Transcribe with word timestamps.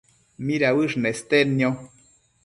midauësh 0.45 0.95
nestednio? 1.03 1.71